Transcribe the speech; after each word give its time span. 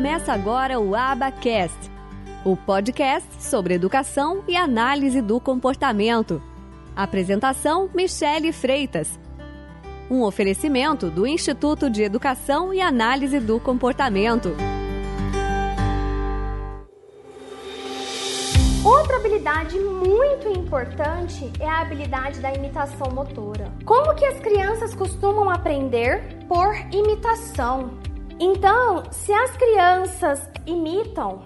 Começa 0.00 0.32
agora 0.32 0.80
o 0.80 0.96
Abacast, 0.96 1.76
o 2.42 2.56
podcast 2.56 3.28
sobre 3.38 3.74
educação 3.74 4.42
e 4.48 4.56
análise 4.56 5.20
do 5.20 5.38
comportamento. 5.38 6.42
Apresentação: 6.96 7.90
Michele 7.94 8.50
Freitas. 8.50 9.20
Um 10.10 10.22
oferecimento 10.22 11.10
do 11.10 11.26
Instituto 11.26 11.90
de 11.90 12.02
Educação 12.02 12.72
e 12.72 12.80
Análise 12.80 13.38
do 13.40 13.60
Comportamento. 13.60 14.56
Outra 18.82 19.16
habilidade 19.18 19.78
muito 19.78 20.48
importante 20.48 21.52
é 21.60 21.68
a 21.68 21.82
habilidade 21.82 22.40
da 22.40 22.54
imitação 22.54 23.10
motora. 23.12 23.70
Como 23.84 24.14
que 24.14 24.24
as 24.24 24.40
crianças 24.40 24.94
costumam 24.94 25.50
aprender? 25.50 26.38
Por 26.48 26.74
imitação. 26.90 28.00
Então, 28.42 29.02
se 29.12 29.30
as 29.34 29.50
crianças 29.54 30.48
imitam, 30.64 31.42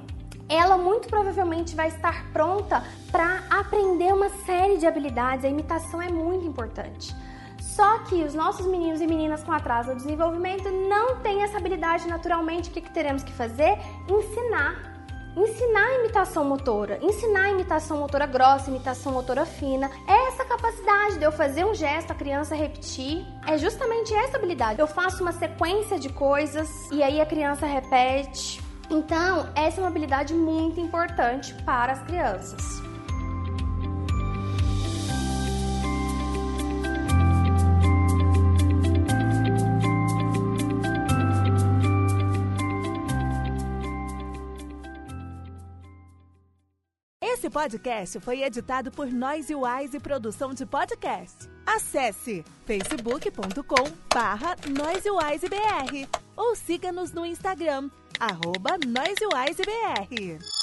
ela 0.48 0.78
muito 0.78 1.08
provavelmente 1.08 1.74
vai 1.74 1.88
estar 1.88 2.30
pronta 2.32 2.84
para 3.10 3.42
aprender 3.50 4.14
uma 4.14 4.28
série 4.46 4.76
de 4.76 4.86
habilidades. 4.86 5.44
A 5.44 5.48
imitação 5.48 6.00
é 6.00 6.08
muito 6.08 6.46
importante. 6.46 7.12
Só 7.60 7.98
que 8.04 8.22
os 8.22 8.32
nossos 8.32 8.64
meninos 8.66 9.00
e 9.00 9.08
meninas 9.08 9.42
com 9.42 9.50
atraso 9.50 9.90
no 9.90 9.96
desenvolvimento 9.96 10.70
não 10.70 11.16
têm 11.16 11.42
essa 11.42 11.58
habilidade 11.58 12.06
naturalmente. 12.06 12.70
O 12.70 12.72
que, 12.72 12.80
que 12.80 12.90
teremos 12.90 13.24
que 13.24 13.32
fazer? 13.32 13.76
Ensinar 14.08 14.95
ensinar 15.36 15.98
imitação 15.98 16.45
motora, 16.45 16.98
ensinar 17.02 17.50
imitação 17.50 17.98
motora 17.98 18.26
grossa, 18.26 18.70
imitação 18.70 19.12
motora 19.12 19.45
fina. 19.45 19.90
É 20.06 20.29
essa 20.29 20.43
capacidade 20.65 21.18
de 21.18 21.24
eu 21.24 21.32
fazer 21.32 21.65
um 21.66 21.74
gesto, 21.74 22.10
a 22.10 22.15
criança 22.15 22.54
repetir. 22.54 23.26
É 23.46 23.59
justamente 23.59 24.15
essa 24.15 24.38
habilidade. 24.38 24.80
Eu 24.80 24.87
faço 24.87 25.23
uma 25.23 25.32
sequência 25.32 25.98
de 25.98 26.09
coisas 26.09 26.90
e 26.90 27.02
aí 27.02 27.20
a 27.20 27.26
criança 27.26 27.66
repete. 27.66 28.62
Então, 28.88 29.48
essa 29.54 29.80
é 29.80 29.82
uma 29.82 29.88
habilidade 29.88 30.32
muito 30.32 30.80
importante 30.80 31.54
para 31.65 31.92
as 31.92 32.02
crianças. 32.02 32.93
Esse 47.35 47.51
podcast 47.51 48.21
foi 48.21 48.45
editado 48.45 48.93
por 48.93 49.09
Noise 49.10 49.57
Wise 49.57 49.99
Produção 49.99 50.54
de 50.54 50.65
Podcast. 50.65 51.51
Acesse 51.66 52.45
facebook.com 52.65 53.91
barra 54.15 54.54
ou 56.37 56.54
siga-nos 56.54 57.10
no 57.10 57.26
Instagram, 57.26 57.91
arroba 58.21 58.79
NoiseWiseBR. 58.87 60.54